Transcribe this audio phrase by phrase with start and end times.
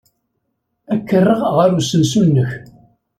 [0.93, 2.51] Ad k-rreɣ ɣer usensu-nnek.